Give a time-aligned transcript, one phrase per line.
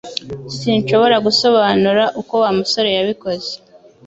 [0.57, 3.51] Sinshobora gusobanura uko Wa musore yabikoze